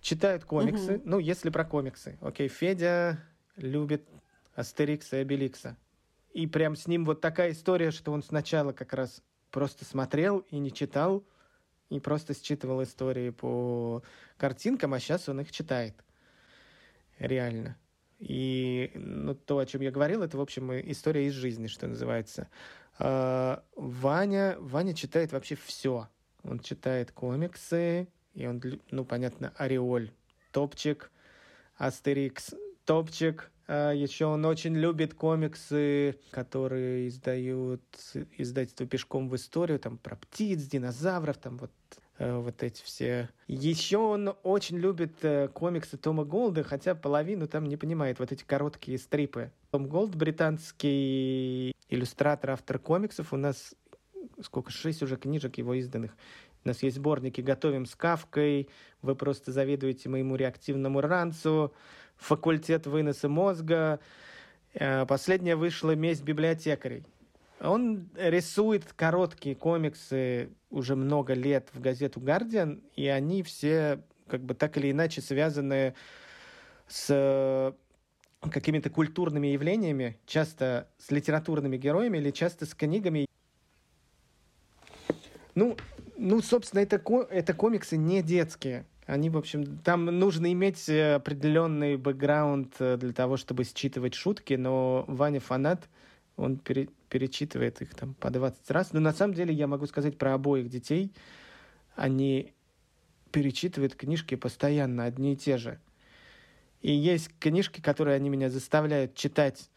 [0.00, 0.96] читают комиксы.
[0.96, 1.02] Угу.
[1.04, 2.18] Ну, если про комиксы.
[2.20, 3.18] Окей, Федя
[3.56, 4.08] любит
[4.54, 5.76] Астерикса и Обеликса.
[6.32, 10.58] И прям с ним вот такая история, что он сначала как раз просто смотрел и
[10.58, 11.24] не читал.
[11.90, 14.02] и просто считывал истории по
[14.36, 15.94] картинкам, а сейчас он их читает.
[17.18, 17.76] Реально.
[18.20, 22.48] И ну, то, о чем я говорил, это, в общем, история из жизни, что называется.
[22.98, 26.08] А, Ваня, Ваня читает вообще все.
[26.42, 30.10] Он читает комиксы, и он, ну, понятно, Ариоль,
[30.52, 31.10] Топчик,
[31.76, 33.50] Астерикс, Топчик.
[33.66, 37.82] А еще он очень любит комиксы, которые издают
[38.36, 41.70] издательство «Пешком в историю», там про птиц, динозавров, там вот
[42.18, 43.28] э, вот эти все.
[43.46, 48.42] Еще он очень любит э, комиксы Тома Голда, хотя половину там не понимает, вот эти
[48.42, 49.52] короткие стрипы.
[49.70, 53.76] Том Голд, британский иллюстратор, автор комиксов, у нас
[54.42, 56.16] сколько, шесть уже книжек его изданных.
[56.64, 58.68] У нас есть сборники «Готовим с Кавкой»,
[59.02, 61.72] «Вы просто завидуете моему реактивному ранцу»,
[62.16, 63.98] «Факультет выноса мозга».
[64.74, 67.04] Э, последняя вышла «Месть библиотекарей».
[67.60, 74.54] Он рисует короткие комиксы уже много лет в газету «Гардиан», и они все как бы
[74.54, 75.94] так или иначе связаны
[76.88, 77.74] с
[78.48, 83.26] какими-то культурными явлениями, часто с литературными героями или часто с книгами.
[85.54, 85.76] Ну,
[86.20, 88.84] ну, собственно, это, это комиксы не детские.
[89.06, 94.54] Они, в общем, там нужно иметь э, определенный бэкграунд э, для того, чтобы считывать шутки,
[94.54, 95.88] но Ваня фанат,
[96.36, 98.92] он пере, перечитывает их там по 20 раз.
[98.92, 101.10] Но на самом деле я могу сказать про обоих детей.
[101.96, 102.52] Они
[103.32, 105.80] перечитывают книжки постоянно, одни и те же.
[106.82, 109.70] И есть книжки, которые они меня заставляют читать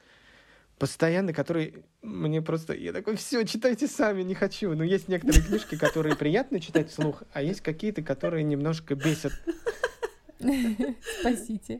[0.83, 2.73] постоянно, который мне просто...
[2.73, 4.75] Я такой, все, читайте сами, не хочу.
[4.75, 9.31] Но есть некоторые книжки, которые приятно читать вслух, а есть какие-то, которые немножко бесят.
[11.21, 11.79] Спасите.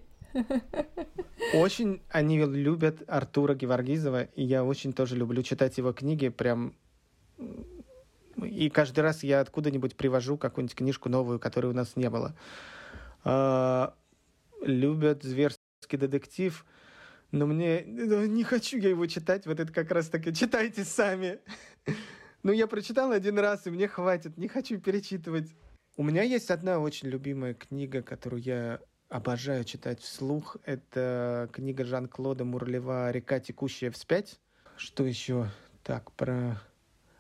[1.54, 6.74] Очень они любят Артура Геворгизова, и я очень тоже люблю читать его книги, прям...
[8.42, 12.38] И каждый раз я откуда-нибудь привожу какую-нибудь книжку новую, которой у нас не было.
[13.26, 13.96] А,
[14.62, 16.66] любят зверский детектив—
[17.34, 21.40] но мне ну, не хочу я его читать, вот это как раз таки читайте сами.
[22.46, 25.50] Ну, я прочитал один раз, и мне хватит, не хочу перечитывать.
[25.96, 30.58] У меня есть одна очень любимая книга, которую я обожаю читать вслух.
[30.66, 34.42] Это книга Жан-Клода Мурлева «Река, текущая вспять».
[34.76, 35.48] Что еще?
[35.84, 36.62] Так, про...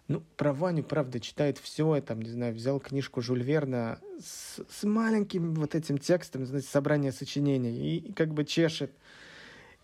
[0.10, 1.95] Ну, про Ваню, правда, читает все.
[1.95, 6.67] Я там, не знаю, взял книжку Жюль Верна с, с маленьким вот этим текстом, знаете,
[6.67, 8.91] собрание сочинений, и как бы чешет.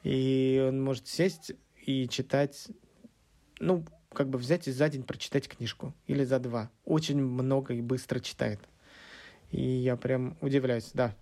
[0.03, 1.51] И он может сесть
[1.85, 2.67] и читать,
[3.59, 3.83] ну,
[4.13, 6.69] как бы взять и за день прочитать книжку или за два.
[6.85, 8.59] Очень много и быстро читает.
[9.51, 11.15] И я прям удивляюсь, да.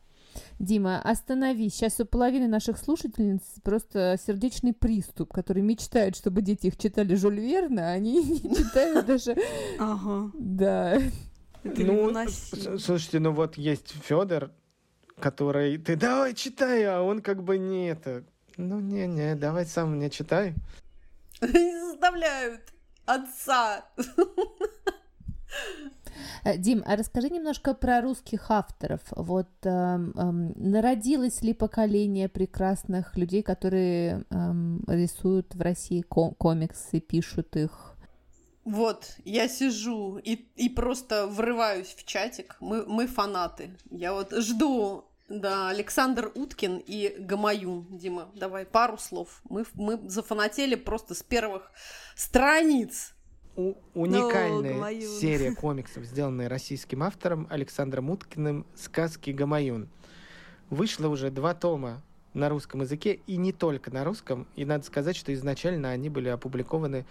[0.59, 1.73] Дима, остановись.
[1.73, 7.39] Сейчас у половины наших слушательниц просто сердечный приступ, который мечтает, чтобы дети их читали Жюль
[7.39, 9.35] Верна, а они не читают даже...
[9.79, 10.31] Ага.
[10.35, 10.99] Да.
[11.63, 12.13] Ну,
[12.77, 14.51] слушайте, ну вот есть Федор,
[15.19, 18.23] который ты давай читай, а он как бы не это
[18.57, 20.53] ну, не-не, давай сам мне читай.
[21.41, 22.61] Не заставляют
[23.05, 23.85] отца.
[26.43, 29.01] Э, Дим, а расскажи немножко про русских авторов.
[29.11, 34.53] Вот э, э, народилось ли поколение прекрасных людей, которые э,
[34.87, 37.95] рисуют в России ком- комиксы, пишут их?
[38.65, 42.57] Вот, я сижу и, и просто врываюсь в чатик.
[42.59, 43.69] Мы, мы фанаты.
[43.89, 47.85] Я вот жду да, Александр Уткин и Гамаюн.
[47.97, 49.41] Дима, давай пару слов.
[49.49, 51.71] Мы, мы зафанатели просто с первых
[52.15, 53.13] страниц.
[53.57, 59.89] У, уникальная no, серия комиксов, сделанная российским автором Александром Уткиным «Сказки Гамаюн».
[60.69, 64.47] Вышло уже два тома на русском языке, и не только на русском.
[64.55, 67.05] И надо сказать, что изначально они были опубликованы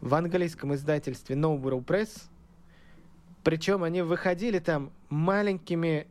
[0.00, 2.22] в английском издательстве No World Press.
[3.42, 6.06] Причем они выходили там маленькими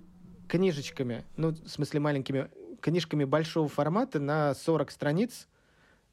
[0.51, 2.49] книжечками, ну, в смысле маленькими,
[2.81, 5.47] книжками большого формата на 40 страниц,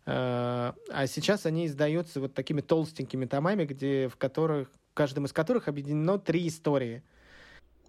[0.06, 5.32] э, а сейчас они издаются вот такими толстенькими томами, где, в которых, в каждом из
[5.32, 7.02] которых объединено три истории–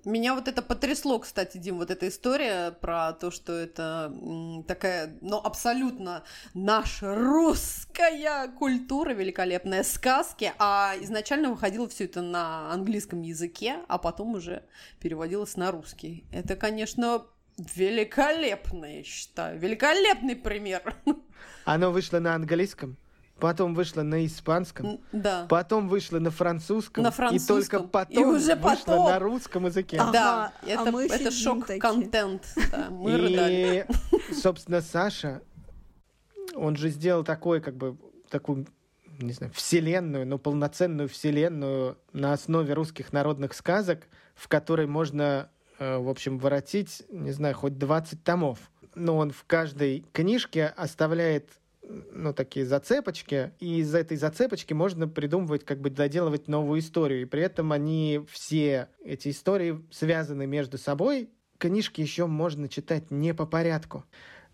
[0.05, 4.13] меня вот это потрясло, кстати, Дим, вот эта история про то, что это
[4.67, 13.21] такая, ну, абсолютно наша русская культура, великолепная сказки, а изначально выходило все это на английском
[13.21, 14.63] языке, а потом уже
[14.99, 16.25] переводилось на русский.
[16.31, 17.25] Это, конечно,
[17.57, 20.95] великолепно, я считаю, великолепный пример.
[21.65, 22.97] Оно вышло на английском?
[23.39, 25.45] Потом вышла на испанском, да.
[25.49, 29.05] потом вышла на французском, на французском и только потом и уже вышла потом...
[29.05, 29.97] на русском языке.
[29.97, 32.43] Ага, да, а это, мы это шок-контент.
[32.71, 33.87] Да, мы и, рыдали.
[34.33, 35.41] собственно, Саша,
[36.55, 37.97] он же сделал такой, как бы,
[38.29, 38.67] такую
[39.19, 45.97] не знаю, вселенную, но полноценную вселенную на основе русских народных сказок, в которой можно, э,
[45.97, 48.59] в общем, воротить, не знаю, хоть 20 томов.
[48.95, 51.49] Но он в каждой книжке оставляет
[51.89, 57.21] ну, такие зацепочки, и из этой зацепочки можно придумывать, как бы доделывать новую историю.
[57.21, 61.29] И при этом они все, эти истории связаны между собой.
[61.57, 64.05] Книжки еще можно читать не по порядку.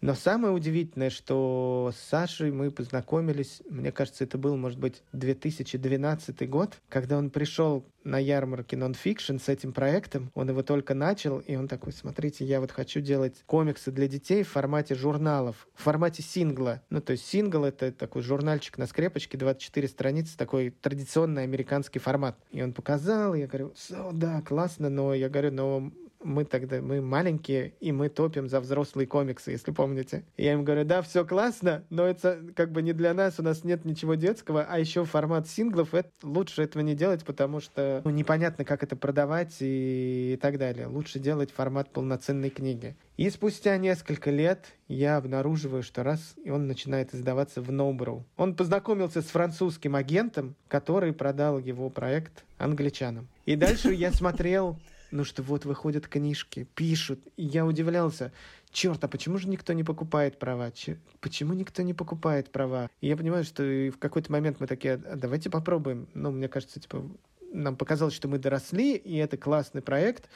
[0.05, 6.47] Но самое удивительное, что с Сашей мы познакомились, мне кажется, это был, может быть, 2012
[6.47, 10.29] год, когда он пришел на ярмарке нонфикшн с этим проектом.
[10.35, 14.43] Он его только начал, и он такой, смотрите, я вот хочу делать комиксы для детей
[14.43, 16.83] в формате журналов, в формате сингла.
[16.91, 22.37] Ну, то есть сингл— это такой журнальчик на скрепочке, 24 страницы, такой традиционный американский формат.
[22.51, 23.73] И он показал, я говорю,
[24.13, 25.91] да, классно, но я говорю, но
[26.25, 30.23] мы тогда, мы маленькие, и мы топим за взрослые комиксы, если помните.
[30.37, 33.63] я им говорю, да, все классно, но это как бы не для нас, у нас
[33.63, 38.11] нет ничего детского, а еще формат синглов, это, лучше этого не делать, потому что ну,
[38.11, 40.87] непонятно, как это продавать и, и так далее.
[40.87, 42.95] Лучше делать формат полноценной книги.
[43.17, 48.25] И спустя несколько лет я обнаруживаю, что раз и он начинает издаваться в Ноброу.
[48.35, 53.27] Он познакомился с французским агентом, который продал его проект англичанам.
[53.45, 54.77] И дальше я смотрел
[55.15, 57.21] ну что вот выходят книжки, пишут.
[57.37, 58.33] И я удивлялся,
[58.71, 60.71] черт, а почему же никто не покупает права?
[60.71, 62.89] Че, почему никто не покупает права?
[62.99, 66.07] И я понимаю, что в какой-то момент мы такие, а давайте попробуем.
[66.13, 67.09] Ну, мне кажется, типа,
[67.53, 70.29] нам показалось, что мы доросли, и это классный проект,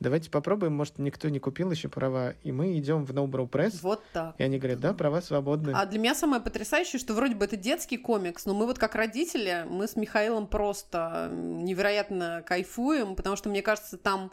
[0.00, 3.78] давайте попробуем, может, никто не купил еще права, и мы идем в No Bro Press.
[3.82, 4.34] Вот так.
[4.38, 5.72] И они говорят, да, права свободны.
[5.74, 8.94] А для меня самое потрясающее, что вроде бы это детский комикс, но мы вот как
[8.94, 14.32] родители, мы с Михаилом просто невероятно кайфуем, потому что, мне кажется, там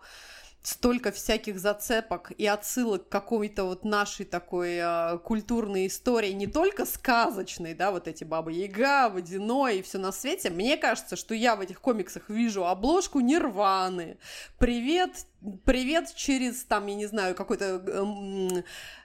[0.63, 6.85] столько всяких зацепок и отсылок к какой-то вот нашей такой э, культурной истории, не только
[6.85, 10.49] сказочной, да, вот эти Баба Яга, Водяной и все на свете.
[10.49, 14.17] Мне кажется, что я в этих комиксах вижу обложку Нирваны.
[14.57, 15.25] Привет,
[15.65, 17.81] привет через, там, я не знаю, какой-то...
[17.85, 18.63] Э,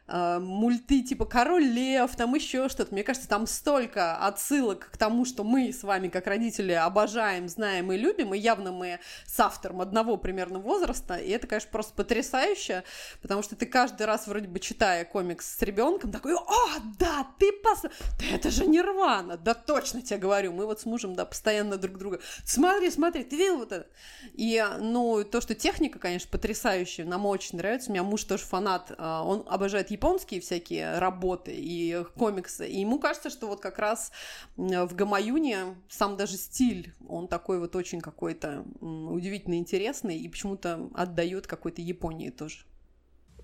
[0.08, 2.92] э, мульты типа Король Лев, там еще что-то.
[2.92, 7.92] Мне кажется, там столько отсылок к тому, что мы с вами, как родители, обожаем, знаем
[7.92, 12.84] и любим, и явно мы с автором одного примерно возраста, и это, конечно, просто потрясающе,
[13.22, 17.52] потому что ты каждый раз, вроде бы, читая комикс с ребенком, такой, о, да, ты
[17.52, 17.82] пос...
[17.82, 21.98] Да это же Нирвана, да точно тебе говорю, мы вот с мужем, да, постоянно друг
[21.98, 23.86] друга, смотри, смотри, ты видел вот это?
[24.32, 28.92] И, ну, то, что техника, конечно, потрясающая, нам очень нравится, у меня муж тоже фанат,
[28.96, 32.68] а, он обожает японские всякие работы и комиксы.
[32.68, 34.12] И ему кажется, что вот как раз
[34.56, 41.46] в Гамаюне сам даже стиль, он такой вот очень какой-то удивительно интересный и почему-то отдает
[41.46, 42.64] какой-то Японии тоже.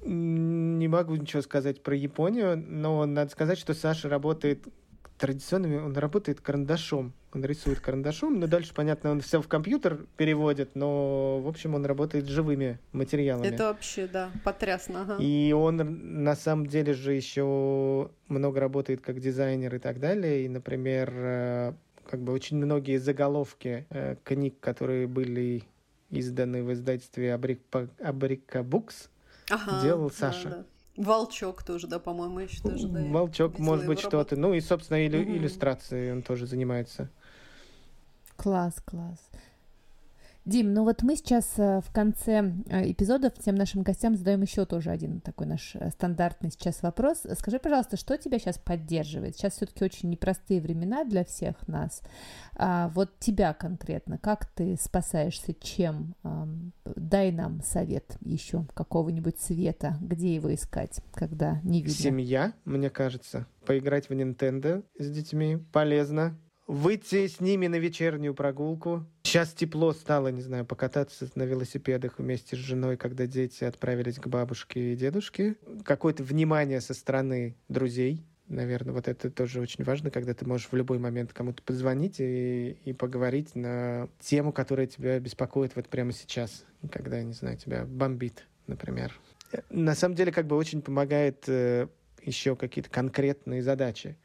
[0.02, 4.66] Не могу ничего сказать про Японию, но надо сказать, что Саша работает
[5.18, 7.12] традиционными, он работает карандашом.
[7.32, 11.84] Он рисует карандашом, но дальше, понятно, он все в компьютер переводит, но, в общем, он
[11.84, 13.48] работает живыми материалами.
[13.48, 15.02] Это вообще, да, потрясно.
[15.02, 15.16] Ага.
[15.18, 20.44] И он, на самом деле, же еще много работает как дизайнер и так далее.
[20.44, 21.72] И, например, э,
[22.08, 25.64] как бы очень многие заголовки э, книг, которые были
[26.10, 29.10] изданы в издательстве Абрика, Абрика Букс,
[29.50, 30.48] ага, делал Саша.
[30.48, 30.64] Да, да.
[30.96, 33.00] Волчок тоже, да, по-моему, еще тоже, да.
[33.00, 34.36] Волчок, может быть, что-то.
[34.36, 35.32] Ну и, собственно, иллю- угу.
[35.32, 37.08] иллюстрацией он тоже занимается.
[38.36, 39.18] Класс, класс.
[40.44, 44.66] Дим, ну вот мы сейчас э, в конце э, эпизода всем нашим гостям задаем еще
[44.66, 47.22] тоже один такой наш э, стандартный сейчас вопрос.
[47.38, 49.36] Скажи, пожалуйста, что тебя сейчас поддерживает?
[49.36, 52.02] Сейчас все-таки очень непростые времена для всех нас.
[52.56, 56.14] А вот тебя конкретно, как ты спасаешься, чем?
[56.84, 61.94] Дай нам совет еще какого-нибудь цвета, где его искать, когда не видно.
[61.94, 63.46] Семья, мне кажется.
[63.64, 69.04] Поиграть в Nintendo с детьми полезно выйти с ними на вечернюю прогулку.
[69.24, 74.26] Сейчас тепло стало, не знаю, покататься на велосипедах вместе с женой, когда дети отправились к
[74.26, 75.56] бабушке и дедушке.
[75.84, 80.76] Какое-то внимание со стороны друзей, наверное, вот это тоже очень важно, когда ты можешь в
[80.76, 86.64] любой момент кому-то позвонить и, и поговорить на тему, которая тебя беспокоит вот прямо сейчас,
[86.90, 89.12] когда, не знаю, тебя бомбит, например.
[89.70, 91.88] На самом деле, как бы очень помогает э,
[92.22, 94.16] еще какие-то конкретные задачи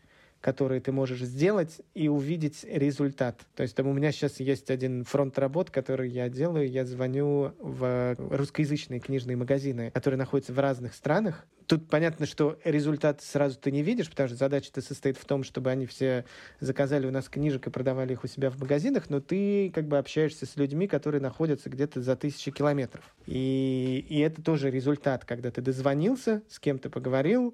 [0.42, 3.42] которые ты можешь сделать и увидеть результат.
[3.56, 6.70] То есть там у меня сейчас есть один фронт работ, который я делаю.
[6.70, 11.46] Я звоню в русскоязычные книжные магазины, которые находятся в разных странах.
[11.68, 15.70] Тут понятно, что результат сразу ты не видишь, потому что задача-то состоит в том, чтобы
[15.70, 16.26] они все
[16.60, 20.00] заказали у нас книжек и продавали их у себя в магазинах, но ты как бы
[20.00, 23.04] общаешься с людьми, которые находятся где-то за тысячи километров.
[23.28, 27.54] И, и это тоже результат, когда ты дозвонился, с кем-то поговорил,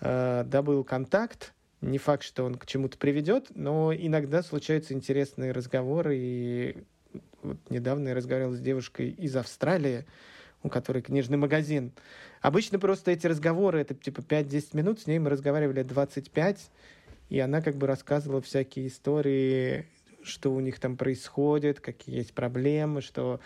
[0.00, 6.16] э, добыл контакт, Не факт, что он к чему-то приведет, но иногда случаются интересные разговоры.
[6.18, 6.76] И
[7.42, 10.06] вот недавно я разговаривал с девушкой из Австралии,
[10.62, 11.92] у которой книжный магазин.
[12.40, 16.70] Обычно просто эти разговоры, это типа 5-10 минут, с ней мы разговаривали 25,
[17.28, 19.86] и она как бы рассказывала всякие истории,
[20.26, 23.40] что у них там происходит, какие есть проблемы, что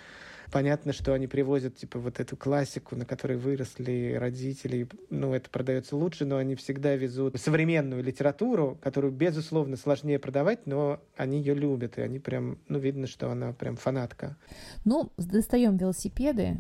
[0.51, 5.97] понятно, что они привозят типа вот эту классику, на которой выросли родители, ну это продается
[5.97, 11.99] лучше, но они всегда везут современную литературу, которую безусловно сложнее продавать, но они ее любят,
[11.99, 14.37] и они прям, ну видно, что она прям фанатка.
[14.85, 16.59] Ну, достаем велосипеды,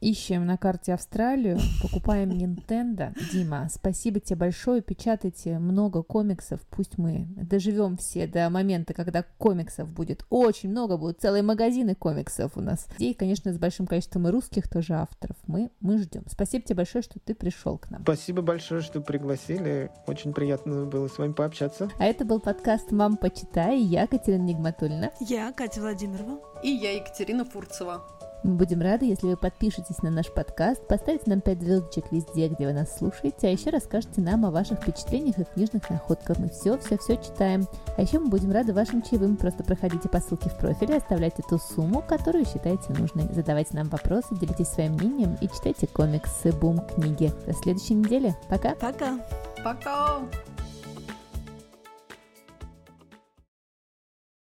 [0.00, 3.12] ищем на карте Австралию, покупаем Nintendo.
[3.32, 9.88] Дима, спасибо тебе большое, печатайте много комиксов, пусть мы доживем все до момента, когда комиксов
[9.88, 12.86] будет очень много, будут целые магазины комиксов у нас.
[12.98, 15.36] И, конечно, с большим количеством и русских тоже авторов.
[15.46, 16.24] Мы, мы ждем.
[16.28, 18.02] Спасибо тебе большое, что ты пришел к нам.
[18.02, 19.90] Спасибо большое, что пригласили.
[20.06, 21.90] Очень приятно было с вами пообщаться.
[21.98, 23.80] А это был подкаст «Мам, почитай».
[23.80, 25.12] Я Катерина Нигматульна.
[25.20, 26.40] Я Катя Владимирова.
[26.62, 28.02] И я Екатерина Фурцева.
[28.44, 32.66] Мы будем рады, если вы подпишетесь на наш подкаст, поставите нам 5 звездочек везде, где
[32.66, 36.38] вы нас слушаете, а еще расскажете нам о ваших впечатлениях и книжных находках.
[36.38, 37.66] Мы все-все-все читаем.
[37.96, 39.38] А еще мы будем рады вашим чаевым.
[39.38, 43.32] Просто проходите по ссылке в профиле, оставляйте ту сумму, которую считаете нужной.
[43.32, 47.32] Задавайте нам вопросы, делитесь своим мнением и читайте комиксы Бум книги.
[47.46, 48.36] До следующей недели.
[48.50, 48.74] Пока.
[48.74, 49.18] Пока.
[49.64, 50.20] Пока.